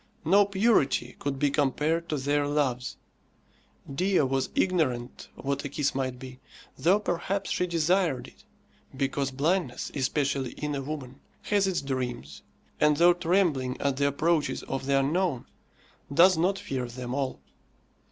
[0.25, 2.97] No purity could be compared to their loves.
[3.93, 6.39] Dea was ignorant what a kiss might be,
[6.75, 8.43] though perhaps she desired it;
[8.97, 12.41] because blindness, especially in a woman, has its dreams,
[12.79, 15.45] and though trembling at the approaches of the unknown,
[16.11, 17.39] does not fear them all.